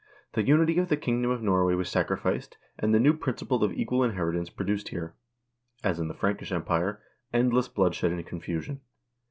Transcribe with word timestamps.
The 0.33 0.41
unity 0.41 0.79
of 0.79 0.89
the 0.89 0.97
kingdom 0.97 1.29
of 1.29 1.43
Norway 1.43 1.75
was 1.75 1.87
sacrificed, 1.87 2.57
and 2.79 2.91
the 2.91 2.99
new 2.99 3.13
principle 3.13 3.63
of 3.63 3.71
equal 3.71 4.03
inheritance 4.03 4.49
produced 4.49 4.89
here, 4.89 5.13
as 5.83 5.99
in 5.99 6.07
the 6.07 6.15
Frankish 6.15 6.51
empire, 6.51 7.03
endless 7.31 7.67
bloodshed 7.67 8.11
and 8.11 8.25
confusion. 8.25 8.81